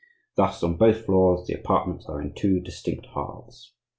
[0.35, 3.75] Thus, on both floors, the apartments are in two distinct halves.